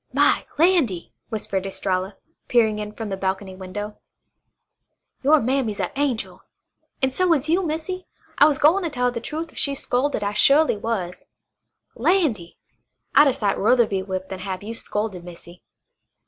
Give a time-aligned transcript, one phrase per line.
[0.13, 2.17] "My landy!" whispered Estralla,
[2.47, 3.99] peering in from the balcony window.
[5.21, 6.41] "Your mammy's a angel.
[7.03, 8.07] An' so is you, Missy.
[8.39, 11.25] I was gwine tell her the trufe if she'd scolded, I su'ly was.
[11.93, 12.57] Landy!
[13.13, 15.61] I'd a sight ruther be whipped than have you scolded, Missy."